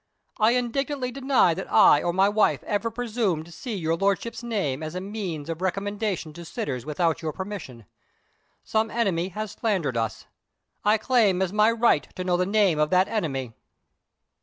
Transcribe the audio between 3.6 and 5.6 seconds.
your Lordship's name as a means